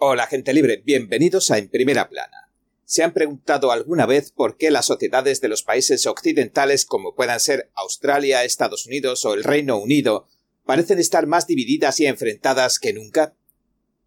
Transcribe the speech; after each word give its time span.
Hola 0.00 0.28
gente 0.28 0.54
libre, 0.54 0.80
bienvenidos 0.86 1.50
a 1.50 1.58
En 1.58 1.68
Primera 1.68 2.08
Plana. 2.08 2.52
¿Se 2.84 3.02
han 3.02 3.12
preguntado 3.12 3.72
alguna 3.72 4.06
vez 4.06 4.30
por 4.30 4.56
qué 4.56 4.70
las 4.70 4.86
sociedades 4.86 5.40
de 5.40 5.48
los 5.48 5.64
países 5.64 6.06
occidentales 6.06 6.84
como 6.84 7.16
puedan 7.16 7.40
ser 7.40 7.72
Australia, 7.74 8.44
Estados 8.44 8.86
Unidos 8.86 9.24
o 9.24 9.34
el 9.34 9.42
Reino 9.42 9.76
Unido 9.76 10.28
parecen 10.64 11.00
estar 11.00 11.26
más 11.26 11.48
divididas 11.48 11.98
y 11.98 12.06
enfrentadas 12.06 12.78
que 12.78 12.92
nunca? 12.92 13.34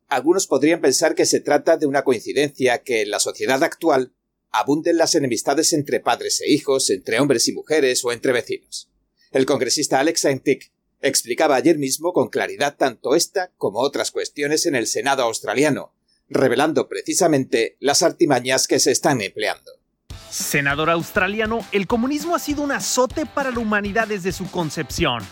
Algunos 0.08 0.48
podrían 0.48 0.80
pensar 0.80 1.14
que 1.14 1.26
se 1.26 1.42
trata 1.42 1.76
de 1.76 1.88
una 1.88 2.06
coincidencia 2.06 2.84
que 2.84 3.02
en 3.02 3.12
la 3.12 3.20
sociedad 3.20 3.62
actual 3.62 4.14
abunden 4.50 4.96
las 4.96 5.16
enemistades 5.16 5.74
entre 5.74 6.00
padres 6.00 6.40
e 6.40 6.50
hijos, 6.50 6.90
entre 6.90 7.20
hombres 7.20 7.50
y 7.50 7.52
mujeres 7.52 8.06
o 8.06 8.14
entre 8.14 8.32
vecinos. 8.32 8.90
El 9.32 9.46
congresista 9.46 10.00
Alex 10.00 10.24
Antic 10.24 10.72
explicaba 11.02 11.56
ayer 11.56 11.78
mismo 11.78 12.14
con 12.14 12.30
claridad 12.30 12.76
tanto 12.78 13.16
esta 13.16 13.52
como 13.58 13.80
otras 13.80 14.12
cuestiones 14.12 14.66
en 14.66 14.76
el 14.76 14.88
Senado 14.88 15.24
australiano, 15.24 15.94
revelando 16.30 16.88
precisamente 16.88 17.78
las 17.80 18.04
artimañas 18.04 18.68
que 18.68 18.80
se 18.80 18.92
están 18.92 19.22
empleando. 19.22 19.72
Senador 20.30 20.90
australiano, 20.90 21.66
el 21.72 21.88
comunismo 21.88 22.36
ha 22.36 22.40
sido 22.40 22.64
un 22.64 22.72
azote 22.72 23.26
para 23.26 23.52
la 23.52 23.60
humanidad 23.60 24.08
desde 24.08 24.32
su 24.32 24.50
concepción. 24.50 25.24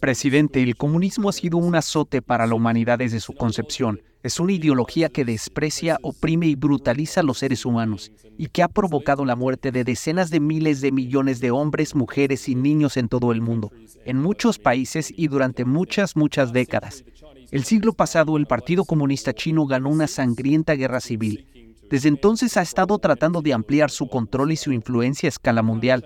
Presidente, 0.00 0.62
el 0.62 0.76
comunismo 0.76 1.28
ha 1.28 1.32
sido 1.34 1.58
un 1.58 1.74
azote 1.74 2.22
para 2.22 2.46
la 2.46 2.54
humanidad 2.54 2.98
desde 2.98 3.20
su 3.20 3.34
concepción. 3.34 4.00
Es 4.22 4.40
una 4.40 4.54
ideología 4.54 5.10
que 5.10 5.26
desprecia, 5.26 5.98
oprime 6.00 6.46
y 6.46 6.54
brutaliza 6.54 7.20
a 7.20 7.22
los 7.22 7.36
seres 7.36 7.66
humanos 7.66 8.12
y 8.38 8.46
que 8.46 8.62
ha 8.62 8.68
provocado 8.68 9.26
la 9.26 9.36
muerte 9.36 9.72
de 9.72 9.84
decenas 9.84 10.30
de 10.30 10.40
miles 10.40 10.80
de 10.80 10.90
millones 10.90 11.40
de 11.40 11.50
hombres, 11.50 11.94
mujeres 11.94 12.48
y 12.48 12.54
niños 12.54 12.96
en 12.96 13.08
todo 13.08 13.30
el 13.30 13.42
mundo, 13.42 13.72
en 14.06 14.16
muchos 14.22 14.58
países 14.58 15.12
y 15.14 15.28
durante 15.28 15.66
muchas, 15.66 16.16
muchas 16.16 16.54
décadas. 16.54 17.04
El 17.50 17.64
siglo 17.64 17.92
pasado 17.92 18.38
el 18.38 18.46
Partido 18.46 18.86
Comunista 18.86 19.34
Chino 19.34 19.66
ganó 19.66 19.90
una 19.90 20.06
sangrienta 20.06 20.72
guerra 20.76 21.00
civil. 21.00 21.46
Desde 21.90 22.08
entonces 22.08 22.56
ha 22.56 22.62
estado 22.62 22.98
tratando 22.98 23.42
de 23.42 23.52
ampliar 23.52 23.90
su 23.90 24.08
control 24.08 24.52
y 24.52 24.56
su 24.56 24.72
influencia 24.72 25.26
a 25.26 25.28
escala 25.28 25.62
mundial 25.62 26.04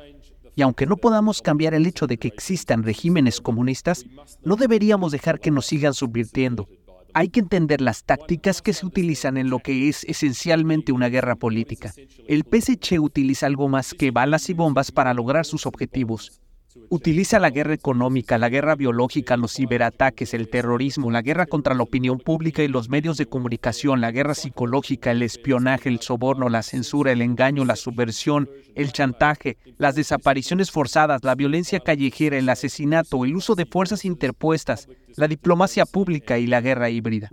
y 0.54 0.62
aunque 0.62 0.86
no 0.86 0.96
podamos 0.96 1.42
cambiar 1.42 1.74
el 1.74 1.86
hecho 1.86 2.06
de 2.06 2.18
que 2.18 2.28
existan 2.28 2.82
regímenes 2.82 3.40
comunistas, 3.40 4.04
no 4.44 4.56
deberíamos 4.56 5.12
dejar 5.12 5.40
que 5.40 5.50
nos 5.50 5.66
sigan 5.66 5.94
subvirtiendo. 5.94 6.68
Hay 7.12 7.28
que 7.28 7.40
entender 7.40 7.80
las 7.80 8.04
tácticas 8.04 8.62
que 8.62 8.72
se 8.72 8.86
utilizan 8.86 9.36
en 9.36 9.50
lo 9.50 9.58
que 9.58 9.88
es 9.88 10.04
esencialmente 10.04 10.92
una 10.92 11.08
guerra 11.08 11.34
política. 11.34 11.92
El 12.28 12.44
PSC 12.44 13.00
utiliza 13.00 13.46
algo 13.46 13.68
más 13.68 13.94
que 13.94 14.10
balas 14.10 14.48
y 14.48 14.54
bombas 14.54 14.92
para 14.92 15.12
lograr 15.14 15.44
sus 15.44 15.66
objetivos. 15.66 16.40
Utiliza 16.88 17.38
la 17.38 17.50
guerra 17.50 17.74
económica, 17.74 18.38
la 18.38 18.48
guerra 18.48 18.76
biológica, 18.76 19.36
los 19.36 19.54
ciberataques, 19.54 20.34
el 20.34 20.48
terrorismo, 20.48 21.10
la 21.10 21.22
guerra 21.22 21.46
contra 21.46 21.74
la 21.74 21.82
opinión 21.82 22.18
pública 22.18 22.62
y 22.62 22.68
los 22.68 22.88
medios 22.88 23.16
de 23.16 23.26
comunicación, 23.26 24.00
la 24.00 24.12
guerra 24.12 24.34
psicológica, 24.34 25.10
el 25.10 25.22
espionaje, 25.22 25.88
el 25.88 26.00
soborno, 26.00 26.48
la 26.48 26.62
censura, 26.62 27.10
el 27.10 27.22
engaño, 27.22 27.64
la 27.64 27.76
subversión, 27.76 28.48
el 28.74 28.92
chantaje, 28.92 29.56
las 29.78 29.96
desapariciones 29.96 30.70
forzadas, 30.70 31.24
la 31.24 31.34
violencia 31.34 31.80
callejera, 31.80 32.38
el 32.38 32.48
asesinato, 32.48 33.24
el 33.24 33.34
uso 33.34 33.54
de 33.54 33.66
fuerzas 33.66 34.04
interpuestas, 34.04 34.88
la 35.16 35.26
diplomacia 35.26 35.86
pública 35.86 36.38
y 36.38 36.46
la 36.46 36.60
guerra 36.60 36.88
híbrida. 36.90 37.30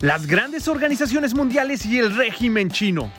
Las 0.00 0.26
grandes 0.26 0.66
organizaciones 0.66 1.34
mundiales 1.34 1.86
y 1.86 1.98
el 1.98 2.16
régimen 2.16 2.70
chino. 2.70 3.12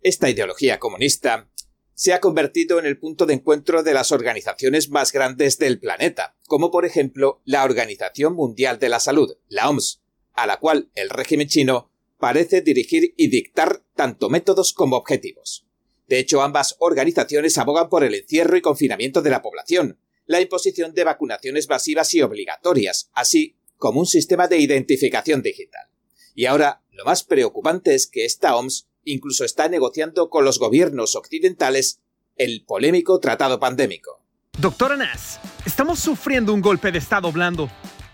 Esta 0.00 0.28
ideología 0.28 0.78
comunista 0.78 1.46
se 1.94 2.12
ha 2.12 2.20
convertido 2.20 2.78
en 2.78 2.86
el 2.86 2.98
punto 2.98 3.26
de 3.26 3.34
encuentro 3.34 3.82
de 3.82 3.94
las 3.94 4.12
organizaciones 4.12 4.90
más 4.90 5.12
grandes 5.12 5.58
del 5.58 5.78
planeta, 5.78 6.36
como 6.46 6.70
por 6.70 6.84
ejemplo 6.84 7.40
la 7.44 7.64
Organización 7.64 8.34
Mundial 8.34 8.78
de 8.78 8.88
la 8.88 9.00
Salud, 9.00 9.36
la 9.48 9.68
OMS, 9.68 10.02
a 10.32 10.46
la 10.46 10.58
cual 10.58 10.90
el 10.94 11.10
régimen 11.10 11.48
chino 11.48 11.90
parece 12.18 12.60
dirigir 12.62 13.14
y 13.16 13.28
dictar 13.28 13.82
tanto 13.94 14.28
métodos 14.28 14.72
como 14.72 14.96
objetivos. 14.96 15.66
De 16.08 16.18
hecho, 16.18 16.42
ambas 16.42 16.76
organizaciones 16.80 17.56
abogan 17.58 17.88
por 17.88 18.04
el 18.04 18.14
encierro 18.14 18.56
y 18.56 18.60
confinamiento 18.60 19.22
de 19.22 19.30
la 19.30 19.42
población, 19.42 19.98
la 20.26 20.40
imposición 20.40 20.94
de 20.94 21.04
vacunaciones 21.04 21.68
masivas 21.68 22.12
y 22.14 22.22
obligatorias, 22.22 23.10
así 23.12 23.56
como 23.76 24.00
un 24.00 24.06
sistema 24.06 24.48
de 24.48 24.58
identificación 24.58 25.42
digital. 25.42 25.88
Y 26.34 26.46
ahora, 26.46 26.82
lo 26.90 27.04
más 27.04 27.22
preocupante 27.22 27.94
es 27.94 28.06
que 28.06 28.24
esta 28.24 28.56
OMS 28.56 28.88
incluso 29.04 29.44
está 29.44 29.68
negociando 29.68 30.30
con 30.30 30.44
los 30.44 30.58
gobiernos 30.58 31.16
occidentales 31.16 32.00
el 32.36 32.64
polémico 32.64 33.20
tratado 33.20 33.60
pandémico. 33.60 34.20
Doctor 34.58 34.92
Anas, 34.92 35.40
estamos 35.66 35.98
sufriendo 35.98 36.52
un 36.52 36.60
golpe 36.60 36.92
de 36.92 36.98
Estado 36.98 37.30
blando. 37.32 37.70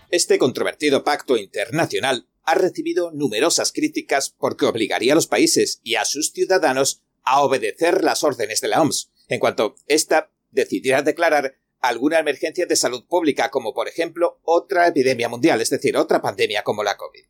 Este 0.09 0.37
controvertido 0.37 1.03
pacto 1.03 1.37
internacional 1.37 2.27
ha 2.43 2.55
recibido 2.55 3.11
numerosas 3.11 3.71
críticas 3.71 4.29
porque 4.29 4.65
obligaría 4.65 5.13
a 5.13 5.15
los 5.15 5.27
países 5.27 5.79
y 5.83 5.95
a 5.95 6.05
sus 6.05 6.31
ciudadanos 6.31 7.01
a 7.23 7.41
obedecer 7.41 8.03
las 8.03 8.23
órdenes 8.23 8.61
de 8.61 8.67
la 8.67 8.81
OMS, 8.81 9.11
en 9.27 9.39
cuanto 9.39 9.75
ésta 9.87 10.31
decidiera 10.49 11.01
declarar 11.01 11.55
alguna 11.79 12.19
emergencia 12.19 12.65
de 12.65 12.75
salud 12.75 13.05
pública, 13.07 13.49
como 13.49 13.73
por 13.73 13.87
ejemplo 13.87 14.39
otra 14.43 14.87
epidemia 14.87 15.29
mundial, 15.29 15.61
es 15.61 15.69
decir, 15.69 15.97
otra 15.97 16.21
pandemia 16.21 16.63
como 16.63 16.83
la 16.83 16.97
COVID. 16.97 17.25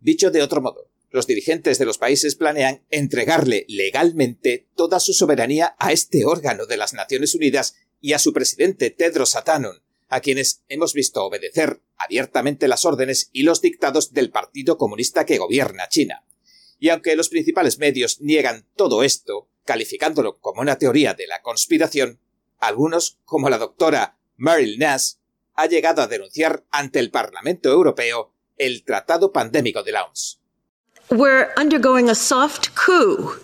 Dicho 0.00 0.30
de 0.30 0.42
otro 0.42 0.60
modo, 0.60 0.90
los 1.10 1.26
dirigentes 1.26 1.78
de 1.78 1.86
los 1.86 1.98
países 1.98 2.34
planean 2.34 2.84
entregarle 2.90 3.64
legalmente 3.68 4.68
toda 4.74 5.00
su 5.00 5.12
soberanía 5.12 5.74
a 5.78 5.92
este 5.92 6.24
órgano 6.24 6.66
de 6.66 6.76
las 6.76 6.92
Naciones 6.92 7.34
Unidas 7.34 7.76
y 8.00 8.12
a 8.12 8.18
su 8.18 8.32
presidente 8.32 8.90
Tedros 8.90 9.34
Adhanom, 9.34 9.76
a 10.08 10.20
quienes 10.20 10.62
hemos 10.68 10.92
visto 10.92 11.24
obedecer 11.24 11.82
abiertamente 11.96 12.68
las 12.68 12.84
órdenes 12.84 13.30
y 13.32 13.42
los 13.42 13.60
dictados 13.60 14.12
del 14.12 14.30
Partido 14.30 14.78
Comunista 14.78 15.26
que 15.26 15.38
gobierna 15.38 15.88
China. 15.88 16.24
Y 16.78 16.90
aunque 16.90 17.16
los 17.16 17.28
principales 17.28 17.78
medios 17.78 18.20
niegan 18.20 18.66
todo 18.76 19.02
esto, 19.02 19.48
calificándolo 19.64 20.38
como 20.38 20.60
una 20.60 20.78
teoría 20.78 21.14
de 21.14 21.26
la 21.26 21.42
conspiración, 21.42 22.20
algunos, 22.58 23.18
como 23.24 23.50
la 23.50 23.58
doctora 23.58 24.18
Meryl 24.36 24.78
Nash, 24.78 25.14
ha 25.54 25.66
llegado 25.66 26.02
a 26.02 26.06
denunciar 26.06 26.64
ante 26.70 27.00
el 27.00 27.10
Parlamento 27.10 27.68
Europeo 27.70 28.32
el 28.56 28.84
Tratado 28.84 29.32
Pandémico 29.32 29.82
de 29.82 29.92
la 29.92 30.04
OMS. 30.04 30.37
We're 31.10 31.52
undergoing 31.56 32.10
a 32.10 32.14
soft 32.14 32.74
coup 32.74 33.40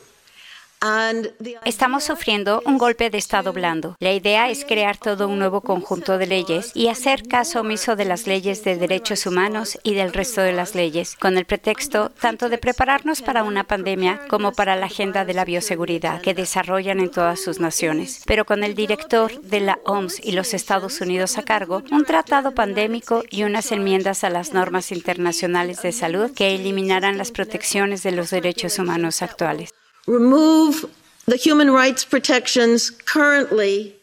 Estamos 1.64 2.04
sufriendo 2.04 2.62
un 2.66 2.76
golpe 2.76 3.08
de 3.08 3.16
Estado 3.16 3.54
blando. 3.54 3.96
La 4.00 4.12
idea 4.12 4.50
es 4.50 4.66
crear 4.66 4.98
todo 4.98 5.28
un 5.28 5.38
nuevo 5.38 5.62
conjunto 5.62 6.18
de 6.18 6.26
leyes 6.26 6.72
y 6.74 6.88
hacer 6.88 7.26
caso 7.26 7.60
omiso 7.60 7.96
de 7.96 8.04
las 8.04 8.26
leyes 8.26 8.64
de 8.64 8.76
derechos 8.76 9.24
humanos 9.24 9.78
y 9.82 9.94
del 9.94 10.12
resto 10.12 10.42
de 10.42 10.52
las 10.52 10.74
leyes, 10.74 11.16
con 11.16 11.38
el 11.38 11.46
pretexto 11.46 12.10
tanto 12.10 12.50
de 12.50 12.58
prepararnos 12.58 13.22
para 13.22 13.44
una 13.44 13.64
pandemia 13.64 14.20
como 14.28 14.52
para 14.52 14.76
la 14.76 14.86
agenda 14.86 15.24
de 15.24 15.32
la 15.32 15.46
bioseguridad 15.46 16.20
que 16.20 16.34
desarrollan 16.34 17.00
en 17.00 17.10
todas 17.10 17.40
sus 17.40 17.60
naciones. 17.60 18.22
Pero 18.26 18.44
con 18.44 18.62
el 18.62 18.74
director 18.74 19.40
de 19.40 19.60
la 19.60 19.78
OMS 19.86 20.20
y 20.22 20.32
los 20.32 20.52
Estados 20.52 21.00
Unidos 21.00 21.38
a 21.38 21.44
cargo, 21.44 21.82
un 21.92 22.04
tratado 22.04 22.52
pandémico 22.54 23.24
y 23.30 23.44
unas 23.44 23.72
enmiendas 23.72 24.22
a 24.22 24.28
las 24.28 24.52
normas 24.52 24.92
internacionales 24.92 25.80
de 25.80 25.92
salud 25.92 26.30
que 26.34 26.54
eliminarán 26.54 27.16
las 27.16 27.32
protecciones 27.32 28.02
de 28.02 28.12
los 28.12 28.28
derechos 28.28 28.78
humanos 28.78 29.22
actuales 29.22 29.72
remove 30.06 30.88
the 31.26 31.36
human 31.36 31.70
rights 31.70 32.04
protections 32.04 32.90
currently 32.90 33.94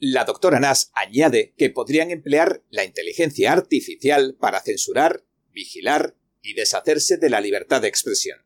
la 0.00 0.24
doctora 0.24 0.60
Nass 0.60 0.90
añade 0.94 1.52
que 1.58 1.68
podrían 1.68 2.10
emplear 2.10 2.62
la 2.70 2.84
inteligencia 2.84 3.52
artificial 3.52 4.34
para 4.40 4.62
censurar, 4.62 5.24
vigilar 5.52 6.16
y 6.40 6.54
deshacerse 6.54 7.18
de 7.18 7.28
la 7.28 7.42
libertad 7.42 7.82
de 7.82 7.88
expresión. 7.88 8.38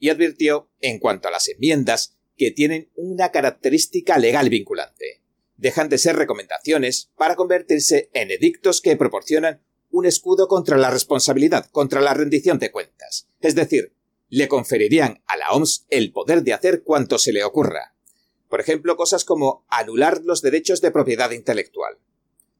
Y 0.00 0.08
advirtió, 0.08 0.68
en 0.80 0.98
cuanto 0.98 1.28
a 1.28 1.30
las 1.30 1.46
enmiendas, 1.48 2.16
que 2.36 2.50
tienen 2.50 2.90
una 2.96 3.30
característica 3.30 4.18
legal 4.18 4.48
vinculante. 4.50 5.22
Dejan 5.56 5.88
de 5.88 5.98
ser 5.98 6.16
recomendaciones 6.16 7.10
para 7.16 7.36
convertirse 7.36 8.10
en 8.12 8.32
edictos 8.32 8.80
que 8.80 8.96
proporcionan 8.96 9.62
un 9.90 10.04
escudo 10.04 10.48
contra 10.48 10.76
la 10.76 10.90
responsabilidad, 10.90 11.66
contra 11.70 12.00
la 12.00 12.14
rendición 12.14 12.58
de 12.58 12.72
cuentas. 12.72 13.28
Es 13.40 13.54
decir, 13.54 13.94
le 14.28 14.48
conferirían 14.48 15.22
a 15.26 15.36
la 15.36 15.52
OMS 15.52 15.86
el 15.90 16.12
poder 16.12 16.42
de 16.42 16.52
hacer 16.52 16.82
cuanto 16.82 17.18
se 17.18 17.32
le 17.32 17.44
ocurra. 17.44 17.94
Por 18.48 18.60
ejemplo, 18.60 18.96
cosas 18.96 19.24
como 19.24 19.66
anular 19.68 20.22
los 20.24 20.42
derechos 20.42 20.80
de 20.80 20.90
propiedad 20.90 21.30
intelectual, 21.30 21.98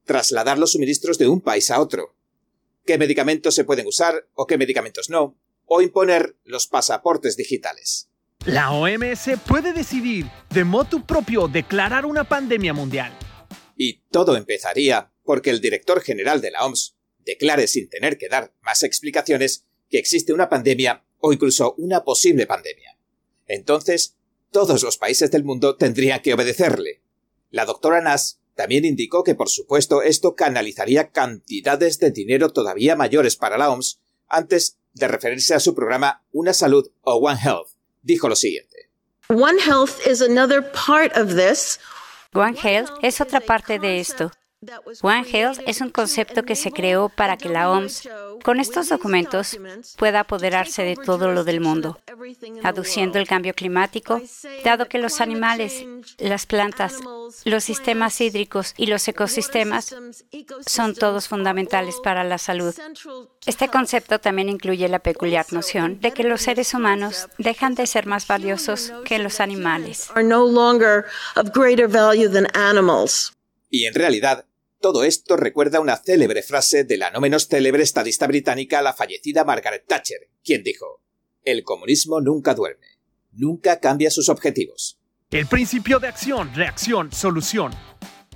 trasladar 0.05 0.59
los 0.59 0.73
suministros 0.73 1.19
de 1.19 1.29
un 1.29 1.41
país 1.41 1.71
a 1.71 1.81
otro, 1.81 2.15
qué 2.85 2.99
medicamentos 2.99 3.55
se 3.55 3.65
pueden 3.65 3.87
usar 3.87 4.29
o 4.35 4.47
qué 4.47 4.59
medicamentos 4.59 5.11
no, 5.11 5.39
o 5.67 5.83
imponer 5.83 6.37
los 6.45 6.67
pasaportes 6.67 7.37
digitales. 7.37 8.09
La 8.47 8.71
OMS 8.71 9.31
puede 9.47 9.73
decidir 9.73 10.27
de 10.51 10.65
motu 10.65 11.05
propio 11.05 11.49
declarar 11.49 12.07
una 12.07 12.25
pandemia 12.25 12.73
mundial. 12.73 13.13
Y 13.77 14.05
todo 14.11 14.37
empezaría 14.37 15.13
porque 15.23 15.51
el 15.51 15.61
director 15.61 16.01
general 16.01 16.41
de 16.41 16.51
la 16.51 16.65
OMS 16.65 16.97
declare 17.19 17.67
sin 17.67 17.91
tener 17.91 18.17
que 18.17 18.29
dar 18.29 18.55
más 18.63 18.83
explicaciones 18.83 19.67
que 19.91 19.99
existe 19.99 20.33
una 20.33 20.49
pandemia 20.49 21.05
o 21.21 21.33
incluso 21.33 21.75
una 21.79 22.05
posible 22.05 22.47
pandemia. 22.47 22.97
Entonces, 23.47 24.17
todos 24.51 24.83
los 24.83 24.97
países 24.97 25.31
del 25.31 25.45
mundo 25.45 25.77
tendrían 25.77 26.21
que 26.21 26.35
obedecerle. 26.35 27.03
La 27.51 27.65
doctora 27.65 28.01
Nass 28.01 28.41
también 28.55 28.85
indicó 28.85 29.23
que, 29.23 29.35
por 29.35 29.49
supuesto, 29.49 30.03
esto 30.03 30.35
canalizaría 30.35 31.11
cantidades 31.11 31.99
de 31.99 32.11
dinero 32.11 32.51
todavía 32.51 32.97
mayores 32.97 33.37
para 33.37 33.57
la 33.57 33.71
OMS 33.71 34.01
antes 34.27 34.79
de 34.95 35.09
referirse 35.09 35.55
a 35.55 35.61
su 35.61 35.75
programa 35.75 36.25
Una 36.33 36.53
Salud 36.53 36.91
o 37.03 37.15
One 37.15 37.39
Health. 37.43 37.69
Dijo 38.03 38.29
lo 38.29 38.37
siguiente. 38.37 38.91
One 39.29 39.61
Health 39.61 40.07
is 40.07 40.21
another 40.23 40.63
part 40.73 41.17
of 41.17 41.37
this. 41.37 41.79
One 42.35 42.57
Health 42.57 42.91
es 43.03 43.21
otra 43.21 43.41
parte 43.41 43.79
de 43.79 44.01
esto. 44.01 44.33
One 45.03 45.25
Health 45.25 45.61
es 45.69 45.81
un 45.81 45.91
concepto 45.91 46.43
que 46.43 46.57
se 46.57 46.73
creó 46.73 47.09
para 47.11 47.37
que 47.37 47.49
la 47.49 47.71
OMS, 47.71 48.09
con 48.43 48.59
estos 48.59 48.89
documentos, 48.89 49.57
pueda 49.97 50.21
apoderarse 50.21 50.83
de 50.83 50.97
todo 50.97 51.31
lo 51.31 51.45
del 51.45 51.61
mundo, 51.61 52.01
aduciendo 52.65 53.21
el 53.21 53.29
cambio 53.29 53.55
climático, 53.55 54.21
dado 54.65 54.89
que 54.89 54.99
los 54.99 55.21
animales, 55.21 55.85
las 56.19 56.47
plantas, 56.47 56.97
los 57.45 57.63
sistemas 57.63 58.21
hídricos 58.21 58.75
y 58.77 58.87
los 58.87 59.07
ecosistemas 59.07 59.95
son 60.67 60.95
todos 60.97 61.29
fundamentales 61.29 61.95
para 62.03 62.25
la 62.25 62.39
salud. 62.39 62.75
Este 63.47 63.69
concepto 63.69 64.19
también 64.19 64.49
incluye 64.49 64.89
la 64.89 64.99
peculiar 64.99 65.47
noción 65.53 66.01
de 66.01 66.11
que 66.11 66.25
los 66.25 66.43
seres 66.43 66.75
humanos 66.75 67.29
dejan 67.39 67.77
de 67.77 67.87
ser 67.87 68.07
más 68.07 68.27
valiosos 68.27 68.93
que 69.05 69.21
los 69.21 69.39
animales. 69.39 70.11
Y 73.71 73.85
en 73.85 73.95
realidad, 73.95 74.48
todo 74.81 75.05
esto 75.05 75.37
recuerda 75.37 75.81
una 75.81 75.97
célebre 75.97 76.43
frase 76.43 76.85
de 76.85 76.97
la 76.97 77.11
no 77.11 77.21
menos 77.21 77.49
célebre 77.49 77.83
estadista 77.83 78.27
británica, 78.27 78.83
la 78.83 78.95
fallecida 78.95 79.45
Margaret 79.45 79.85
Thatcher, 79.87 80.31
quien 80.45 80.63
dijo, 80.63 81.03
El 81.45 81.65
comunismo 81.65 82.21
nunca 82.21 82.55
duerme, 82.55 82.99
nunca 83.33 83.81
cambia 83.81 84.11
sus 84.11 84.29
objetivos. 84.29 84.99
El 85.31 85.47
principio 85.47 85.99
de 85.99 86.09
acción, 86.09 86.55
reacción, 86.55 87.13
solución. 87.13 87.73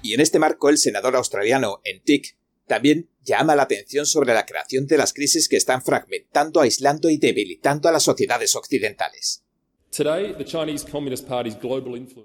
Y 0.03 0.15
en 0.15 0.21
este 0.21 0.39
marco 0.39 0.69
el 0.69 0.79
senador 0.79 1.17
australiano 1.17 1.81
Entic 1.85 2.37
también 2.67 3.11
llama 3.23 3.55
la 3.55 3.63
atención 3.63 4.07
sobre 4.07 4.35
la 4.35 4.47
creación 4.47 4.87
de 4.87 4.99
las 4.99 5.13
crisis 5.13 5.49
que 5.49 5.57
están 5.57 5.83
fragmentando, 5.83 6.61
aislando 6.61 7.09
y 7.09 7.19
debilitando 7.19 7.89
a 7.89 7.93
las 7.93 8.03
sociedades 8.03 8.57
occidentales. 8.57 9.42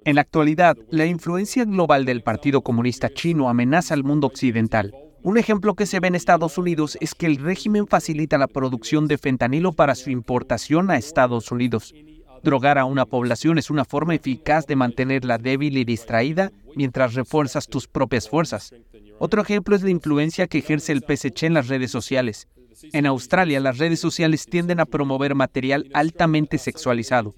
En 0.05 0.15
la 0.15 0.21
actualidad, 0.21 0.77
la 0.89 1.05
influencia 1.05 1.65
global 1.65 2.05
del 2.05 2.23
Partido 2.23 2.61
Comunista 2.61 3.09
Chino 3.09 3.49
amenaza 3.49 3.93
al 3.93 4.05
mundo 4.05 4.27
occidental. 4.27 4.95
Un 5.21 5.37
ejemplo 5.37 5.75
que 5.75 5.85
se 5.85 5.99
ve 5.99 6.07
en 6.07 6.15
Estados 6.15 6.57
Unidos 6.57 6.97
es 7.01 7.13
que 7.13 7.25
el 7.25 7.35
régimen 7.35 7.85
facilita 7.85 8.37
la 8.37 8.47
producción 8.47 9.09
de 9.09 9.17
fentanilo 9.17 9.73
para 9.73 9.95
su 9.95 10.11
importación 10.11 10.89
a 10.89 10.95
Estados 10.95 11.51
Unidos. 11.51 11.93
Drogar 12.41 12.77
a 12.77 12.85
una 12.85 13.05
población 13.05 13.57
es 13.57 13.69
una 13.69 13.83
forma 13.83 14.15
eficaz 14.15 14.65
de 14.65 14.77
mantenerla 14.77 15.37
débil 15.37 15.75
y 15.77 15.83
distraída 15.83 16.53
mientras 16.73 17.15
refuerzas 17.15 17.67
tus 17.67 17.85
propias 17.85 18.29
fuerzas. 18.29 18.73
Otro 19.19 19.41
ejemplo 19.41 19.75
es 19.75 19.83
la 19.83 19.89
influencia 19.89 20.47
que 20.47 20.59
ejerce 20.59 20.93
el 20.93 21.03
PSC 21.05 21.47
en 21.47 21.55
las 21.55 21.67
redes 21.67 21.91
sociales. 21.91 22.47
En 22.93 23.07
Australia, 23.07 23.59
las 23.59 23.79
redes 23.79 23.99
sociales 23.99 24.45
tienden 24.45 24.79
a 24.79 24.85
promover 24.85 25.33
material 25.35 25.89
altamente 25.93 26.59
sexualizado 26.59 27.33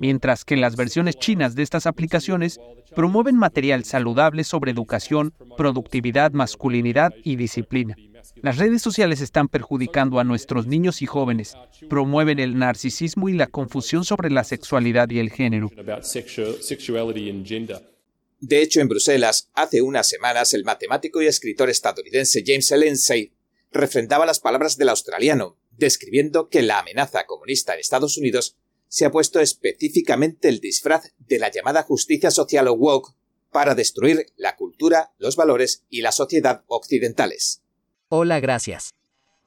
mientras 0.00 0.44
que 0.44 0.56
las 0.56 0.74
versiones 0.74 1.16
chinas 1.16 1.54
de 1.54 1.62
estas 1.62 1.86
aplicaciones 1.86 2.58
promueven 2.96 3.36
material 3.36 3.84
saludable 3.84 4.42
sobre 4.42 4.72
educación, 4.72 5.32
productividad, 5.56 6.32
masculinidad 6.32 7.14
y 7.22 7.36
disciplina. 7.36 7.94
Las 8.42 8.58
redes 8.58 8.82
sociales 8.82 9.20
están 9.20 9.48
perjudicando 9.48 10.18
a 10.18 10.24
nuestros 10.24 10.66
niños 10.66 11.02
y 11.02 11.06
jóvenes, 11.06 11.56
promueven 11.88 12.38
el 12.38 12.58
narcisismo 12.58 13.28
y 13.28 13.34
la 13.34 13.46
confusión 13.46 14.04
sobre 14.04 14.30
la 14.30 14.44
sexualidad 14.44 15.08
y 15.10 15.18
el 15.18 15.30
género. 15.30 15.70
De 18.40 18.62
hecho, 18.62 18.80
en 18.80 18.88
Bruselas, 18.88 19.50
hace 19.52 19.82
unas 19.82 20.08
semanas, 20.08 20.54
el 20.54 20.64
matemático 20.64 21.20
y 21.20 21.26
escritor 21.26 21.68
estadounidense 21.68 22.42
James 22.44 22.70
Lindsay 22.70 23.32
refrendaba 23.70 24.24
las 24.24 24.40
palabras 24.40 24.78
del 24.78 24.88
australiano, 24.88 25.58
describiendo 25.76 26.48
que 26.48 26.62
la 26.62 26.78
amenaza 26.78 27.26
comunista 27.26 27.74
en 27.74 27.80
Estados 27.80 28.16
Unidos 28.16 28.56
se 28.90 29.06
ha 29.06 29.10
puesto 29.10 29.38
específicamente 29.38 30.48
el 30.48 30.58
disfraz 30.58 31.14
de 31.18 31.38
la 31.38 31.48
llamada 31.50 31.84
justicia 31.84 32.30
social 32.32 32.66
o 32.66 32.74
woke 32.74 33.14
para 33.52 33.76
destruir 33.76 34.26
la 34.36 34.56
cultura, 34.56 35.12
los 35.18 35.36
valores 35.36 35.84
y 35.88 36.02
la 36.02 36.10
sociedad 36.10 36.64
occidentales. 36.66 37.62
Hola, 38.08 38.40
gracias. 38.40 38.90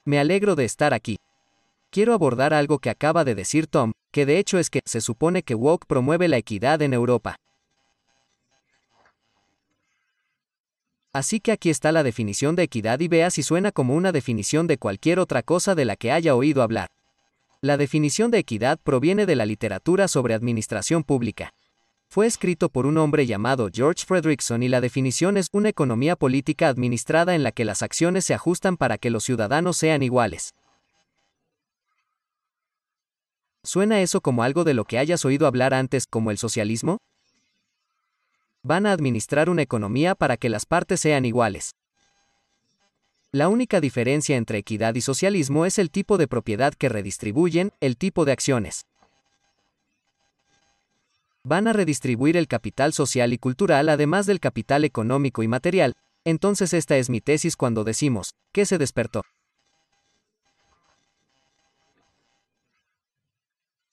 Me 0.05 0.17
alegro 0.17 0.55
de 0.55 0.63
estar 0.63 0.93
aquí. 0.93 1.17
Quiero 1.89 2.13
abordar 2.13 2.53
algo 2.53 2.79
que 2.79 2.89
acaba 2.89 3.25
de 3.25 3.35
decir 3.35 3.67
Tom, 3.67 3.91
que 4.11 4.25
de 4.25 4.39
hecho 4.39 4.59
es 4.59 4.69
que 4.69 4.79
se 4.85 5.01
supone 5.01 5.43
que 5.43 5.55
woke 5.55 5.85
promueve 5.87 6.29
la 6.29 6.37
equidad 6.37 6.81
en 6.81 6.93
Europa. 6.93 7.35
Así 11.11 11.41
que 11.41 11.51
aquí 11.51 11.69
está 11.69 11.91
la 11.91 12.01
definición 12.01 12.55
de 12.55 12.63
equidad 12.63 13.01
y 13.01 13.09
vea 13.09 13.29
si 13.29 13.43
suena 13.43 13.73
como 13.73 13.93
una 13.93 14.13
definición 14.13 14.67
de 14.67 14.77
cualquier 14.77 15.19
otra 15.19 15.43
cosa 15.43 15.75
de 15.75 15.85
la 15.85 15.97
que 15.97 16.11
haya 16.11 16.33
oído 16.33 16.63
hablar. 16.63 16.89
La 17.63 17.77
definición 17.77 18.29
de 18.29 18.39
equidad 18.39 18.77
proviene 18.77 19.25
de 19.25 19.37
la 19.37 19.45
literatura 19.45 20.09
sobre 20.09 20.33
administración 20.33 21.05
pública. 21.05 21.53
Fue 22.09 22.27
escrito 22.27 22.67
por 22.67 22.85
un 22.85 22.97
hombre 22.97 23.25
llamado 23.25 23.69
George 23.73 24.03
Fredrickson 24.05 24.63
y 24.63 24.67
la 24.67 24.81
definición 24.81 25.37
es 25.37 25.47
una 25.53 25.69
economía 25.69 26.17
política 26.17 26.67
administrada 26.67 27.35
en 27.35 27.41
la 27.41 27.53
que 27.53 27.63
las 27.63 27.81
acciones 27.81 28.25
se 28.25 28.33
ajustan 28.33 28.75
para 28.75 28.97
que 28.97 29.09
los 29.09 29.23
ciudadanos 29.23 29.77
sean 29.77 30.03
iguales. 30.03 30.53
¿Suena 33.63 34.01
eso 34.01 34.19
como 34.19 34.43
algo 34.43 34.65
de 34.65 34.73
lo 34.73 34.83
que 34.83 34.97
hayas 34.97 35.23
oído 35.23 35.47
hablar 35.47 35.73
antes, 35.73 36.05
como 36.05 36.31
el 36.31 36.37
socialismo? 36.37 36.97
Van 38.61 38.85
a 38.85 38.91
administrar 38.91 39.49
una 39.49 39.61
economía 39.61 40.15
para 40.15 40.35
que 40.35 40.49
las 40.49 40.65
partes 40.65 40.99
sean 40.99 41.23
iguales. 41.23 41.71
La 43.35 43.49
única 43.49 43.81
diferencia 43.81 44.37
entre 44.37 44.59
equidad 44.59 44.93
y 44.93 45.01
socialismo 45.01 45.65
es 45.65 45.79
el 45.79 45.89
tipo 45.89 46.19
de 46.19 46.27
propiedad 46.27 46.71
que 46.75 46.87
redistribuyen, 46.87 47.71
el 47.79 47.97
tipo 47.97 48.25
de 48.25 48.31
acciones. 48.31 48.85
Van 51.43 51.67
a 51.67 51.73
redistribuir 51.73 52.37
el 52.37 52.47
capital 52.47 52.93
social 52.93 53.33
y 53.33 53.39
cultural 53.39 53.89
además 53.89 54.27
del 54.27 54.39
capital 54.39 54.85
económico 54.85 55.41
y 55.41 55.47
material, 55.47 55.93
entonces 56.23 56.75
esta 56.75 56.95
es 56.97 57.09
mi 57.09 57.21
tesis 57.21 57.55
cuando 57.55 57.83
decimos, 57.83 58.35
¿qué 58.51 58.67
se 58.67 58.77
despertó? 58.77 59.23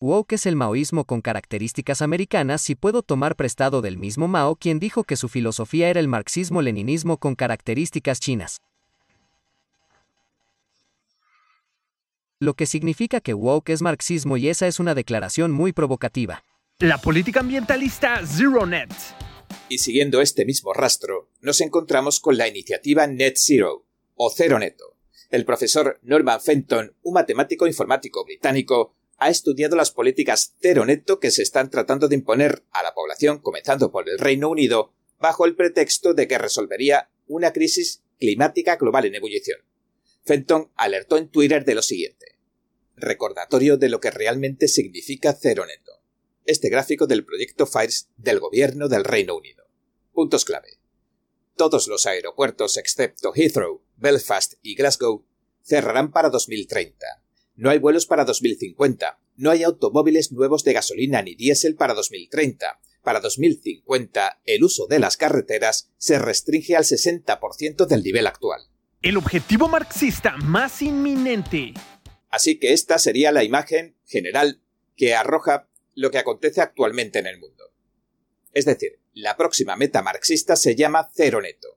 Woke 0.00 0.34
es 0.34 0.44
el 0.44 0.54
maoísmo 0.54 1.06
con 1.06 1.22
características 1.22 2.02
americanas 2.02 2.60
si 2.60 2.74
puedo 2.74 3.02
tomar 3.02 3.36
prestado 3.36 3.80
del 3.80 3.96
mismo 3.96 4.28
Mao 4.28 4.56
quien 4.56 4.78
dijo 4.78 5.04
que 5.04 5.16
su 5.16 5.30
filosofía 5.30 5.88
era 5.88 6.00
el 6.00 6.08
marxismo-leninismo 6.08 7.16
con 7.16 7.34
características 7.34 8.20
chinas. 8.20 8.58
Lo 12.40 12.54
que 12.54 12.64
significa 12.64 13.20
que 13.20 13.34
woke 13.34 13.68
es 13.68 13.82
marxismo 13.82 14.38
y 14.38 14.48
esa 14.48 14.66
es 14.66 14.80
una 14.80 14.94
declaración 14.94 15.52
muy 15.52 15.72
provocativa. 15.72 16.42
La 16.78 16.96
política 16.96 17.40
ambientalista 17.40 18.26
ZeroNet. 18.26 18.90
Y 19.68 19.78
siguiendo 19.78 20.22
este 20.22 20.46
mismo 20.46 20.72
rastro, 20.72 21.28
nos 21.42 21.60
encontramos 21.60 22.18
con 22.18 22.38
la 22.38 22.48
iniciativa 22.48 23.06
Net 23.06 23.34
Zero, 23.36 23.84
o 24.14 24.30
Cero 24.34 24.58
Neto. 24.58 24.96
El 25.28 25.44
profesor 25.44 26.00
Norman 26.02 26.40
Fenton, 26.40 26.96
un 27.02 27.12
matemático 27.12 27.66
informático 27.66 28.24
británico, 28.24 28.94
ha 29.18 29.28
estudiado 29.28 29.76
las 29.76 29.90
políticas 29.90 30.54
cero 30.62 30.86
neto 30.86 31.20
que 31.20 31.30
se 31.30 31.42
están 31.42 31.68
tratando 31.68 32.08
de 32.08 32.14
imponer 32.14 32.64
a 32.70 32.82
la 32.82 32.94
población, 32.94 33.38
comenzando 33.38 33.92
por 33.92 34.08
el 34.08 34.18
Reino 34.18 34.48
Unido, 34.48 34.94
bajo 35.18 35.44
el 35.44 35.54
pretexto 35.56 36.14
de 36.14 36.26
que 36.26 36.38
resolvería 36.38 37.10
una 37.26 37.52
crisis 37.52 38.02
climática 38.18 38.76
global 38.76 39.04
en 39.04 39.16
ebullición. 39.16 39.60
Fenton 40.24 40.70
alertó 40.76 41.16
en 41.18 41.28
Twitter 41.28 41.64
de 41.64 41.74
lo 41.74 41.82
siguiente. 41.82 42.36
Recordatorio 43.00 43.76
de 43.76 43.88
lo 43.88 44.00
que 44.00 44.10
realmente 44.10 44.68
significa 44.68 45.32
cero 45.32 45.64
neto. 45.66 45.92
Este 46.44 46.68
gráfico 46.68 47.06
del 47.06 47.24
proyecto 47.24 47.66
FIRES 47.66 48.08
del 48.16 48.40
gobierno 48.40 48.88
del 48.88 49.04
Reino 49.04 49.36
Unido. 49.36 49.64
Puntos 50.12 50.44
clave. 50.44 50.78
Todos 51.56 51.88
los 51.88 52.06
aeropuertos 52.06 52.76
excepto 52.76 53.32
Heathrow, 53.34 53.82
Belfast 53.96 54.54
y 54.62 54.74
Glasgow 54.74 55.26
cerrarán 55.62 56.10
para 56.10 56.30
2030. 56.30 57.06
No 57.56 57.70
hay 57.70 57.78
vuelos 57.78 58.06
para 58.06 58.24
2050. 58.24 59.20
No 59.36 59.50
hay 59.50 59.62
automóviles 59.62 60.32
nuevos 60.32 60.64
de 60.64 60.72
gasolina 60.72 61.22
ni 61.22 61.34
diésel 61.34 61.76
para 61.76 61.94
2030. 61.94 62.80
Para 63.02 63.20
2050, 63.20 64.42
el 64.44 64.64
uso 64.64 64.86
de 64.86 64.98
las 64.98 65.16
carreteras 65.16 65.90
se 65.98 66.18
restringe 66.18 66.76
al 66.76 66.84
60% 66.84 67.86
del 67.86 68.02
nivel 68.02 68.26
actual 68.26 68.70
el 69.02 69.16
objetivo 69.16 69.66
marxista 69.66 70.36
más 70.36 70.82
inminente. 70.82 71.72
Así 72.30 72.58
que 72.58 72.72
esta 72.72 72.98
sería 72.98 73.32
la 73.32 73.44
imagen 73.44 73.96
general 74.06 74.60
que 74.96 75.14
arroja 75.14 75.68
lo 75.94 76.10
que 76.10 76.18
acontece 76.18 76.60
actualmente 76.60 77.18
en 77.18 77.26
el 77.26 77.38
mundo. 77.38 77.72
Es 78.52 78.64
decir, 78.64 79.00
la 79.12 79.36
próxima 79.36 79.76
meta 79.76 80.02
marxista 80.02 80.56
se 80.56 80.76
llama 80.76 81.10
cero 81.12 81.40
neto. 81.40 81.68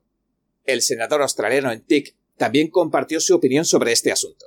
El 0.63 0.81
senador 0.81 1.21
australiano 1.21 1.71
en 1.71 1.81
TIC 1.81 2.15
también 2.37 2.69
compartió 2.69 3.19
su 3.19 3.35
opinión 3.35 3.65
sobre 3.65 3.91
este 3.91 4.11
asunto. 4.11 4.45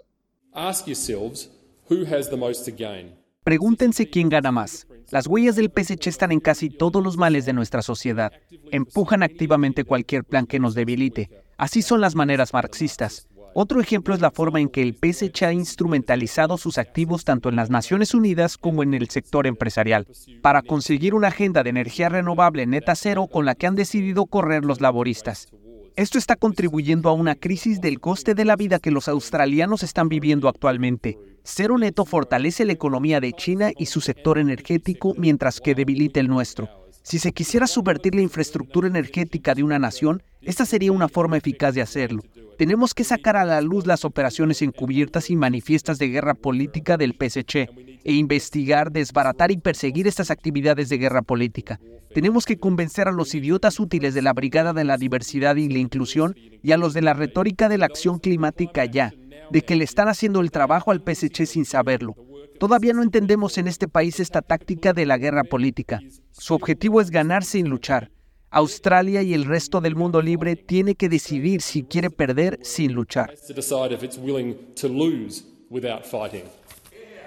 Pregúntense 3.45 4.09
quién 4.09 4.29
gana 4.29 4.51
más. 4.51 4.87
Las 5.11 5.27
huellas 5.27 5.55
del 5.57 5.71
PSC 5.71 6.09
están 6.09 6.33
en 6.33 6.41
casi 6.41 6.71
todos 6.71 7.03
los 7.03 7.17
males 7.17 7.47
de 7.47 7.53
nuestra 7.53 7.83
sociedad. 7.83 8.33
Empujan 8.73 9.23
activamente 9.23 9.85
cualquier 9.85 10.25
plan 10.25 10.47
que 10.47 10.59
nos 10.59 10.75
debilite, 10.75 11.31
Así 11.57 11.81
son 11.81 12.01
las 12.01 12.15
maneras 12.15 12.53
marxistas. 12.53 13.29
Otro 13.59 13.81
ejemplo 13.81 14.15
es 14.15 14.21
la 14.21 14.31
forma 14.31 14.61
en 14.61 14.69
que 14.69 14.83
el 14.83 14.93
PSC 14.93 15.43
ha 15.45 15.51
instrumentalizado 15.51 16.59
sus 16.59 16.77
activos 16.77 17.25
tanto 17.25 17.49
en 17.49 17.57
las 17.57 17.71
Naciones 17.71 18.13
Unidas 18.13 18.59
como 18.59 18.83
en 18.83 18.93
el 18.93 19.09
sector 19.09 19.47
empresarial, 19.47 20.07
para 20.43 20.61
conseguir 20.61 21.15
una 21.15 21.29
agenda 21.29 21.63
de 21.63 21.71
energía 21.71 22.11
renovable 22.11 22.67
neta 22.67 22.95
cero 22.95 23.29
con 23.33 23.47
la 23.47 23.55
que 23.55 23.67
han 23.67 23.75
decidido 23.75 24.27
correr 24.27 24.67
los 24.67 24.83
laboristas. 24.83 25.49
Esto 25.97 26.19
está 26.19 26.37
contribuyendo 26.37 27.09
a 27.09 27.15
una 27.15 27.35
crisis 27.35 27.81
del 27.81 27.99
coste 27.99 28.35
de 28.35 28.45
la 28.45 28.57
vida 28.57 28.79
que 28.79 28.91
los 28.91 29.09
australianos 29.09 29.83
están 29.83 30.11
viviendo 30.11 30.51
actualmente. 30.51 31.19
Cero 31.43 31.79
neto 31.79 32.05
fortalece 32.05 32.67
la 32.67 32.75
economía 32.75 33.21
de 33.21 33.33
China 33.33 33.71
y 33.75 33.87
su 33.87 34.03
sector 34.03 34.37
energético 34.37 35.15
mientras 35.17 35.63
que 35.63 35.75
debilita 35.75 36.21
el 36.21 36.29
nuestro. 36.29 36.69
Si 37.07 37.21
se 37.21 37.31
quisiera 37.31 37.69
subvertir 37.69 38.17
la 38.17 38.23
infraestructura 38.23 38.89
energética 38.89 39.55
de 39.55 39.63
una 39.63 39.79
nación, 39.79 40.25
esta 40.43 40.67
sería 40.67 40.91
una 40.91 41.09
forma 41.09 41.37
eficaz 41.37 41.73
de 41.73 41.81
hacerlo. 41.81 42.25
Tenemos 42.59 42.95
que 42.95 43.05
sacar 43.05 43.37
a 43.37 43.45
la 43.45 43.61
luz 43.61 43.87
las 43.87 44.05
operaciones 44.05 44.61
encubiertas 44.61 45.31
y 45.31 45.37
manifiestas 45.37 46.01
de 46.01 46.09
guerra 46.09 46.35
política 46.35 46.97
del 46.97 47.15
PSC 47.15 47.69
e 48.03 48.13
investigar, 48.13 48.91
desbaratar 48.91 49.53
y 49.53 49.57
perseguir 49.57 50.09
estas 50.09 50.33
actividades 50.33 50.89
de 50.89 50.99
guerra 50.99 51.23
política. 51.23 51.79
Tenemos 52.13 52.45
que 52.45 52.59
convencer 52.59 53.07
a 53.07 53.13
los 53.13 53.37
idiotas 53.37 53.79
útiles 53.79 54.13
de 54.13 54.23
la 54.23 54.33
Brigada 54.33 54.73
de 54.73 54.83
la 54.83 54.97
Diversidad 54.97 55.55
y 55.55 55.69
la 55.69 55.79
Inclusión 55.79 56.35
y 56.61 56.73
a 56.73 56.77
los 56.77 56.93
de 56.93 57.03
la 57.03 57.15
retórica 57.15 57.69
de 57.69 57.79
la 57.79 57.87
acción 57.87 58.19
climática 58.19 58.85
ya, 58.85 59.15
de 59.53 59.63
que 59.63 59.77
le 59.77 59.85
están 59.85 60.09
haciendo 60.09 60.41
el 60.41 60.51
trabajo 60.51 60.91
al 60.91 61.05
PSC 61.07 61.47
sin 61.47 61.67
saberlo. 61.67 62.17
Todavía 62.59 62.93
no 62.93 63.03
entendemos 63.03 63.59
en 63.59 63.69
este 63.69 63.89
país 63.89 64.21
esta 64.21 64.43
táctica 64.43 64.93
de 64.93 65.07
la 65.07 65.19
guerra 65.19 65.45
política. 65.45 66.01
Su 66.33 66.55
objetivo 66.55 67.01
es 67.01 67.11
ganar 67.11 67.45
sin 67.45 67.69
luchar. 67.69 68.11
Australia 68.51 69.23
y 69.23 69.35
el 69.35 69.45
resto 69.45 69.81
del 69.81 69.97
mundo 69.97 70.23
libre 70.23 70.57
tiene 70.57 70.95
que 70.95 71.09
decidir 71.09 71.61
si 71.61 71.83
quiere 71.83 72.11
perder 72.11 72.59
sin 72.63 72.93
luchar. 72.93 73.35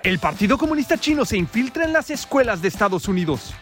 El 0.03 0.19
Partido 0.19 0.57
Comunista 0.57 0.97
Chino 0.97 1.25
se 1.25 1.37
infiltra 1.37 1.83
en 1.83 1.93
las 1.93 2.09
escuelas 2.09 2.61
de 2.61 2.69
Estados 2.69 3.07
Unidos. 3.07 3.53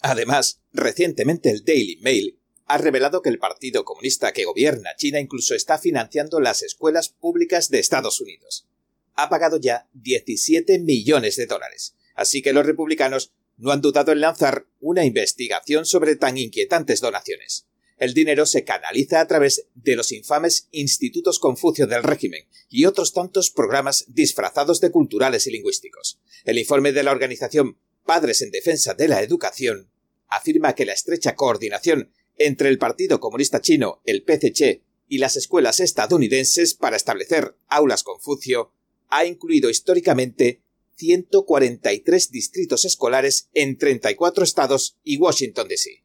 Además, 0.00 0.60
recientemente 0.72 1.50
el 1.50 1.64
Daily 1.64 1.98
Mail 2.02 2.38
ha 2.66 2.78
revelado 2.78 3.20
que 3.20 3.28
el 3.28 3.38
Partido 3.38 3.84
Comunista 3.84 4.32
que 4.32 4.44
gobierna 4.44 4.90
China 4.96 5.20
incluso 5.20 5.54
está 5.54 5.78
financiando 5.78 6.40
las 6.40 6.62
escuelas 6.62 7.10
públicas 7.10 7.68
de 7.68 7.80
Estados 7.80 8.20
Unidos. 8.20 8.66
Ha 9.14 9.28
pagado 9.28 9.58
ya 9.58 9.88
17 9.92 10.78
millones 10.78 11.36
de 11.36 11.46
dólares, 11.46 11.94
así 12.14 12.42
que 12.42 12.52
los 12.52 12.66
republicanos 12.66 13.32
no 13.56 13.70
han 13.70 13.80
dudado 13.80 14.12
en 14.12 14.20
lanzar 14.20 14.66
una 14.80 15.04
investigación 15.04 15.84
sobre 15.84 16.16
tan 16.16 16.38
inquietantes 16.38 17.00
donaciones. 17.00 17.66
El 17.98 18.14
dinero 18.14 18.46
se 18.46 18.64
canaliza 18.64 19.20
a 19.20 19.28
través 19.28 19.68
de 19.74 19.94
los 19.94 20.10
infames 20.10 20.66
institutos 20.72 21.38
Confucio 21.38 21.86
del 21.86 22.02
régimen 22.02 22.48
y 22.68 22.86
otros 22.86 23.12
tantos 23.12 23.50
programas 23.50 24.06
disfrazados 24.08 24.80
de 24.80 24.90
culturales 24.90 25.46
y 25.46 25.52
lingüísticos. 25.52 26.18
El 26.44 26.58
informe 26.58 26.92
de 26.92 27.04
la 27.04 27.12
organización 27.12 27.78
Padres 28.04 28.42
en 28.42 28.50
Defensa 28.50 28.94
de 28.94 29.06
la 29.06 29.22
Educación 29.22 29.88
afirma 30.26 30.74
que 30.74 30.86
la 30.86 30.94
estrecha 30.94 31.36
coordinación 31.36 32.10
entre 32.38 32.70
el 32.70 32.78
Partido 32.78 33.20
Comunista 33.20 33.60
Chino, 33.60 34.00
el 34.04 34.24
PCC, 34.24 34.82
y 35.06 35.18
las 35.18 35.36
escuelas 35.36 35.78
estadounidenses 35.78 36.74
para 36.74 36.96
establecer 36.96 37.54
aulas 37.68 38.02
Confucio 38.02 38.72
ha 39.12 39.26
incluido 39.26 39.68
históricamente 39.68 40.62
143 40.96 42.30
distritos 42.30 42.86
escolares 42.86 43.50
en 43.52 43.76
34 43.76 44.42
estados 44.42 44.96
y 45.04 45.18
Washington, 45.18 45.68
D.C. 45.68 46.02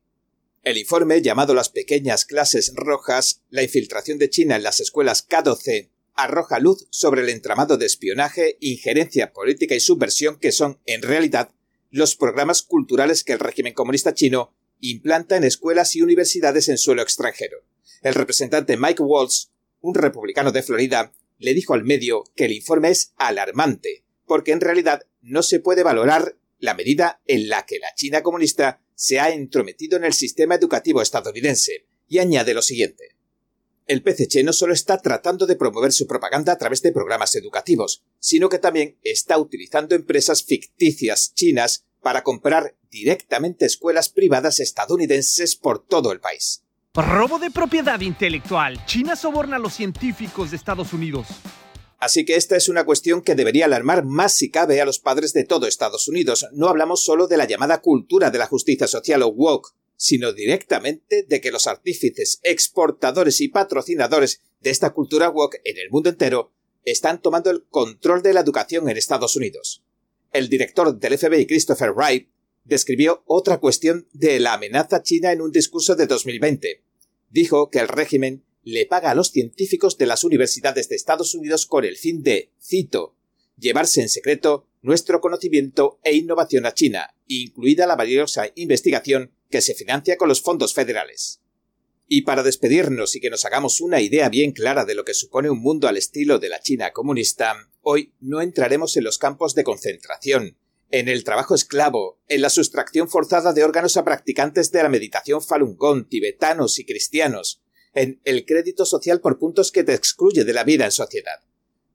El 0.63 0.77
informe 0.77 1.21
llamado 1.21 1.53
Las 1.53 1.69
pequeñas 1.69 2.25
clases 2.25 2.73
rojas, 2.75 3.43
la 3.49 3.63
infiltración 3.63 4.17
de 4.17 4.29
China 4.29 4.57
en 4.57 4.63
las 4.63 4.81
escuelas 4.81 5.25
K12, 5.25 5.89
arroja 6.15 6.59
luz 6.59 6.87
sobre 6.89 7.21
el 7.21 7.29
entramado 7.29 7.77
de 7.77 7.85
espionaje, 7.85 8.57
injerencia 8.59 9.31
política 9.31 9.73
y 9.73 9.79
subversión 9.79 10.37
que 10.37 10.51
son, 10.51 10.81
en 10.85 11.01
realidad, 11.01 11.51
los 11.89 12.17
programas 12.17 12.61
culturales 12.61 13.23
que 13.23 13.33
el 13.33 13.39
régimen 13.39 13.73
comunista 13.73 14.13
chino 14.13 14.53
implanta 14.81 15.37
en 15.37 15.45
escuelas 15.45 15.95
y 15.95 16.01
universidades 16.01 16.67
en 16.67 16.77
suelo 16.77 17.03
extranjero. 17.03 17.59
El 18.01 18.15
representante 18.15 18.75
Mike 18.75 19.01
Waltz, 19.01 19.51
un 19.79 19.95
republicano 19.95 20.51
de 20.51 20.63
Florida, 20.63 21.13
le 21.37 21.53
dijo 21.53 21.73
al 21.73 21.83
medio 21.83 22.23
que 22.35 22.45
el 22.45 22.51
informe 22.51 22.89
es 22.89 23.13
alarmante, 23.17 24.03
porque 24.25 24.51
en 24.51 24.61
realidad 24.61 25.03
no 25.21 25.43
se 25.43 25.59
puede 25.59 25.83
valorar 25.83 26.37
la 26.59 26.73
medida 26.73 27.21
en 27.27 27.49
la 27.49 27.65
que 27.65 27.79
la 27.79 27.93
China 27.95 28.23
comunista 28.23 28.81
se 28.95 29.19
ha 29.19 29.31
entrometido 29.31 29.97
en 29.97 30.05
el 30.05 30.13
sistema 30.13 30.55
educativo 30.55 31.01
estadounidense, 31.01 31.85
y 32.07 32.19
añade 32.19 32.53
lo 32.53 32.61
siguiente. 32.61 33.15
El 33.85 34.03
PCC 34.03 34.43
no 34.43 34.51
solo 34.51 34.73
está 34.73 35.01
tratando 35.01 35.45
de 35.45 35.55
promover 35.55 35.93
su 35.93 36.07
propaganda 36.07 36.51
a 36.51 36.57
través 36.57 36.81
de 36.81 36.91
programas 36.91 37.35
educativos, 37.35 38.03
sino 38.19 38.49
que 38.49 38.59
también 38.59 38.97
está 39.01 39.37
utilizando 39.37 39.95
empresas 39.95 40.43
ficticias 40.43 41.33
chinas 41.33 41.85
para 42.01 42.23
comprar 42.23 42.75
directamente 42.89 43.65
escuelas 43.65 44.09
privadas 44.09 44.59
estadounidenses 44.59 45.55
por 45.55 45.85
todo 45.85 46.11
el 46.11 46.19
país. 46.19 46.63
Robo 46.97 47.37
de 47.37 47.51
propiedad 47.51 48.01
intelectual. 48.01 48.83
China 48.87 49.15
soborna 49.15 49.57
a 49.57 49.59
los 49.59 49.75
científicos 49.75 50.49
de 50.49 50.57
Estados 50.57 50.93
Unidos. 50.93 51.27
Así 51.99 52.25
que 52.25 52.35
esta 52.35 52.55
es 52.55 52.69
una 52.69 52.85
cuestión 52.85 53.21
que 53.21 53.35
debería 53.35 53.65
alarmar 53.65 54.03
más 54.03 54.33
si 54.33 54.49
cabe 54.49 54.81
a 54.81 54.85
los 54.85 54.97
padres 54.97 55.31
de 55.31 55.43
todo 55.43 55.67
Estados 55.67 56.07
Unidos. 56.07 56.47
No 56.53 56.69
hablamos 56.69 57.03
solo 57.03 57.27
de 57.27 57.37
la 57.37 57.45
llamada 57.45 57.81
cultura 57.81 58.31
de 58.31 58.39
la 58.39 58.47
justicia 58.47 58.87
social 58.87 59.21
o 59.21 59.27
woke, 59.27 59.75
sino 59.95 60.33
directamente 60.33 61.21
de 61.21 61.39
que 61.39 61.51
los 61.51 61.67
artífices, 61.67 62.39
exportadores 62.41 63.41
y 63.41 63.49
patrocinadores 63.49 64.41
de 64.61 64.71
esta 64.71 64.89
cultura 64.89 65.29
woke 65.29 65.61
en 65.65 65.77
el 65.77 65.91
mundo 65.91 66.09
entero 66.09 66.51
están 66.83 67.21
tomando 67.21 67.51
el 67.51 67.63
control 67.69 68.23
de 68.23 68.33
la 68.33 68.39
educación 68.39 68.89
en 68.89 68.97
Estados 68.97 69.35
Unidos. 69.35 69.83
El 70.33 70.49
director 70.49 70.97
del 70.97 71.15
FBI, 71.15 71.45
Christopher 71.45 71.91
Wright, 71.91 72.27
describió 72.67 73.21
otra 73.27 73.59
cuestión 73.59 74.07
de 74.13 74.39
la 74.39 74.53
amenaza 74.53 75.03
china 75.03 75.31
en 75.31 75.41
un 75.41 75.51
discurso 75.51 75.95
de 75.95 76.07
2020. 76.07 76.86
Dijo 77.29 77.69
que 77.69 77.79
el 77.79 77.87
régimen 77.87 78.43
le 78.63 78.85
paga 78.85 79.11
a 79.11 79.15
los 79.15 79.31
científicos 79.31 79.97
de 79.97 80.05
las 80.05 80.23
universidades 80.23 80.89
de 80.89 80.95
Estados 80.95 81.33
Unidos 81.35 81.65
con 81.65 81.85
el 81.85 81.97
fin 81.97 82.21
de, 82.23 82.51
cito, 82.61 83.15
llevarse 83.57 84.01
en 84.01 84.09
secreto 84.09 84.67
nuestro 84.81 85.21
conocimiento 85.21 85.99
e 86.03 86.15
innovación 86.15 86.65
a 86.65 86.73
China, 86.73 87.15
incluida 87.27 87.87
la 87.87 87.95
valiosa 87.95 88.47
investigación 88.55 89.31
que 89.49 89.61
se 89.61 89.73
financia 89.73 90.17
con 90.17 90.29
los 90.29 90.41
fondos 90.41 90.73
federales. 90.73 91.41
Y 92.07 92.21
para 92.21 92.43
despedirnos 92.43 93.15
y 93.15 93.19
que 93.19 93.29
nos 93.29 93.43
hagamos 93.45 93.81
una 93.81 93.99
idea 94.01 94.29
bien 94.29 94.51
clara 94.51 94.85
de 94.85 94.95
lo 94.95 95.03
que 95.03 95.13
supone 95.13 95.49
un 95.49 95.59
mundo 95.59 95.87
al 95.87 95.97
estilo 95.97 96.39
de 96.39 96.49
la 96.49 96.61
China 96.61 96.91
comunista, 96.91 97.69
hoy 97.81 98.13
no 98.19 98.41
entraremos 98.41 98.95
en 98.95 99.03
los 99.03 99.17
campos 99.17 99.55
de 99.55 99.63
concentración, 99.63 100.57
en 100.91 101.09
el 101.09 101.23
trabajo 101.23 101.55
esclavo, 101.55 102.19
en 102.27 102.41
la 102.41 102.49
sustracción 102.49 103.09
forzada 103.09 103.53
de 103.53 103.63
órganos 103.63 103.97
a 103.97 104.05
practicantes 104.05 104.71
de 104.71 104.83
la 104.83 104.89
meditación 104.89 105.41
Falun 105.41 105.75
Gong, 105.75 106.07
tibetanos 106.07 106.79
y 106.79 106.85
cristianos, 106.85 107.61
en 107.93 108.21
el 108.25 108.45
crédito 108.45 108.85
social 108.85 109.21
por 109.21 109.39
puntos 109.39 109.71
que 109.71 109.83
te 109.83 109.93
excluye 109.93 110.43
de 110.43 110.53
la 110.53 110.63
vida 110.63 110.85
en 110.85 110.91
sociedad. 110.91 111.39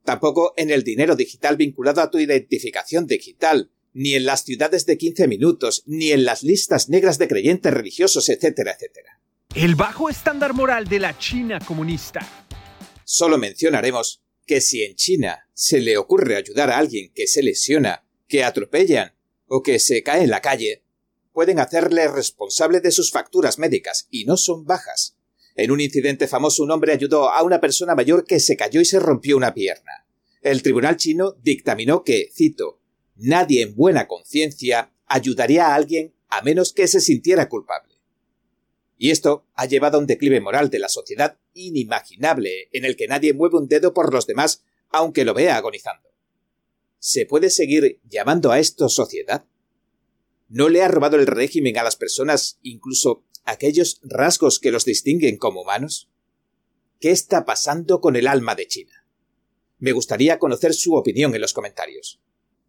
Tampoco 0.05 0.53
en 0.57 0.71
el 0.71 0.83
dinero 0.83 1.15
digital 1.15 1.57
vinculado 1.57 2.01
a 2.01 2.11
tu 2.11 2.19
identificación 2.19 3.07
digital, 3.07 3.71
ni 3.95 4.15
en 4.15 4.25
las 4.25 4.45
ciudades 4.45 4.87
de 4.87 4.99
15 4.99 5.29
minutos, 5.29 5.85
ni 5.87 6.11
en 6.11 6.25
las 6.25 6.43
listas 6.43 6.89
negras 6.89 7.19
de 7.19 7.29
creyentes 7.29 7.73
religiosos, 7.73 8.29
etcétera, 8.29 8.73
etcétera. 8.73 9.21
El 9.55 9.75
bajo 9.75 10.09
estándar 10.09 10.55
moral 10.55 10.89
de 10.89 10.99
la 10.99 11.17
China 11.19 11.61
comunista. 11.61 12.47
Solo 13.05 13.39
mencionaremos 13.39 14.23
que 14.47 14.61
si 14.61 14.83
en 14.83 14.97
China 14.97 15.47
se 15.53 15.81
le 15.81 15.99
ocurre 15.99 16.37
ayudar 16.37 16.71
a 16.71 16.79
alguien 16.79 17.13
que 17.15 17.27
se 17.27 17.43
lesiona, 17.43 18.07
que 18.33 18.45
atropellan 18.45 19.13
o 19.47 19.63
que 19.63 19.79
se 19.79 20.03
cae 20.03 20.23
en 20.23 20.31
la 20.31 20.41
calle, 20.41 20.83
pueden 21.35 21.59
hacerle 21.59 22.09
responsable 22.09 22.81
de 22.81 22.91
sus 22.91 23.11
facturas 23.11 23.59
médicas 23.59 24.07
y 24.11 24.25
no 24.25 24.39
son 24.39 24.65
bajas, 24.65 25.19
en 25.55 25.71
un 25.71 25.83
incidente 25.83 26.27
famoso 26.27 26.63
un 26.63 26.71
hombre 26.71 26.95
ayudó 26.95 27.29
a 27.29 27.43
una 27.43 27.61
persona 27.61 27.95
mayor 27.95 28.25
que 28.25 28.41
se 28.41 28.57
cayó 28.57 28.81
y 28.81 28.87
se 28.87 28.99
rompió 28.99 29.37
una 29.37 29.53
pierna. 29.53 30.07
El 30.41 30.63
tribunal 30.63 30.97
chino 30.97 31.37
dictaminó 31.43 32.05
que, 32.05 32.31
cito, 32.35 32.81
nadie 33.17 33.61
en 33.61 33.75
buena 33.75 34.09
conciencia 34.09 34.95
ayudaría 35.05 35.67
a 35.67 35.75
alguien 35.75 36.15
a 36.31 36.41
menos 36.41 36.73
que 36.73 36.89
se 36.89 37.03
sintiera 37.03 37.51
culpable. 37.51 37.97
Y 38.97 39.11
esto 39.11 39.45
ha 39.53 39.67
llevado 39.67 39.99
a 39.99 40.01
un 40.01 40.07
declive 40.07 40.41
moral 40.41 40.71
de 40.71 40.79
la 40.79 40.89
sociedad 40.89 41.37
inimaginable, 41.53 42.71
en 42.73 42.87
el 42.87 42.97
que 42.97 43.09
nadie 43.09 43.35
mueve 43.35 43.59
un 43.59 43.69
dedo 43.69 43.93
por 43.93 44.11
los 44.11 44.27
demás, 44.27 44.65
aunque 44.89 45.27
lo 45.27 45.35
vea 45.35 45.59
agonizando. 45.59 46.12
¿Se 47.05 47.27
puede 47.27 47.51
seguir 47.51 47.99
llamando 48.09 48.53
a 48.53 48.61
esto 48.61 48.89
sociedad? 48.89 49.45
¿No 50.49 50.69
le 50.69 50.83
ha 50.83 50.89
robado 50.89 51.17
el 51.17 51.27
régimen 51.27 51.77
a 51.77 51.83
las 51.83 51.97
personas 51.97 52.61
incluso 52.63 53.25
aquellos 53.43 53.99
rasgos 54.05 54.61
que 54.61 54.71
los 54.71 54.85
distinguen 54.85 55.37
como 55.37 55.63
humanos? 55.63 56.13
¿Qué 57.01 57.11
está 57.11 57.45
pasando 57.45 58.01
con 58.01 58.15
el 58.15 58.29
alma 58.29 58.55
de 58.55 58.69
China? 58.69 59.05
Me 59.81 59.91
gustaría 59.91 60.39
conocer 60.39 60.75
su 60.75 60.95
opinión 60.95 61.35
en 61.35 61.41
los 61.41 61.53
comentarios. 61.53 62.23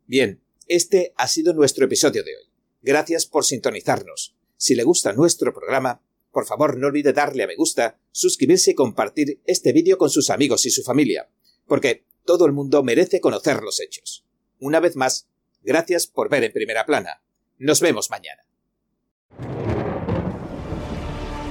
Bien, 0.07 0.41
este 0.67 1.13
ha 1.15 1.27
sido 1.27 1.53
nuestro 1.53 1.85
episodio 1.85 2.23
de 2.23 2.35
hoy. 2.35 2.49
Gracias 2.81 3.27
por 3.27 3.45
sintonizarnos. 3.45 4.35
Si 4.57 4.73
le 4.73 4.83
gusta 4.83 5.13
nuestro 5.13 5.53
programa, 5.53 6.01
por 6.31 6.47
favor 6.47 6.79
no 6.79 6.87
olvide 6.87 7.13
darle 7.13 7.43
a 7.43 7.47
me 7.47 7.55
gusta, 7.55 7.99
suscribirse 8.11 8.71
y 8.71 8.73
compartir 8.73 9.41
este 9.45 9.73
vídeo 9.73 9.99
con 9.99 10.09
sus 10.09 10.31
amigos 10.31 10.65
y 10.65 10.71
su 10.71 10.81
familia. 10.81 11.29
porque 11.67 12.05
todo 12.25 12.45
el 12.45 12.53
mundo 12.53 12.83
merece 12.83 13.19
conocer 13.19 13.61
los 13.61 13.79
hechos. 13.79 14.22
Una 14.63 14.79
vez 14.79 14.95
más, 14.95 15.27
gracias 15.61 16.07
por 16.07 16.29
ver 16.29 16.45
en 16.45 16.53
primera 16.53 16.85
plana. 16.85 17.21
Nos 17.59 17.81
vemos 17.81 18.09
mañana. 18.09 18.43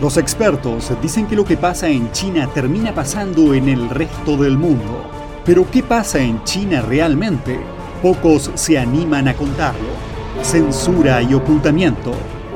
Los 0.00 0.16
expertos 0.16 0.90
dicen 1.02 1.26
que 1.26 1.36
lo 1.36 1.44
que 1.44 1.58
pasa 1.58 1.90
en 1.90 2.10
China 2.12 2.50
termina 2.54 2.94
pasando 2.94 3.52
en 3.52 3.68
el 3.68 3.90
resto 3.90 4.38
del 4.38 4.56
mundo. 4.56 5.04
Pero 5.44 5.70
¿qué 5.70 5.82
pasa 5.82 6.20
en 6.20 6.42
China 6.44 6.80
realmente? 6.80 7.60
Pocos 8.00 8.50
se 8.54 8.78
animan 8.78 9.28
a 9.28 9.34
contarlo. 9.34 9.92
Censura 10.40 11.20
y 11.20 11.34
ocultamiento, 11.34 12.14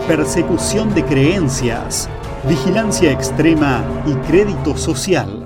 persecución 0.09 0.95
de 0.95 1.05
creencias, 1.05 2.09
vigilancia 2.49 3.13
extrema 3.13 3.85
y 4.07 4.15
crédito 4.27 4.75
social. 4.75 5.46